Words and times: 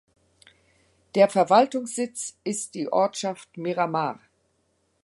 Der 1.13 1.29
Verwaltungssitz 1.29 2.35
ist 2.43 2.73
die 2.73 2.91
Ortschaft 2.91 3.55
Miramar. 3.55 4.19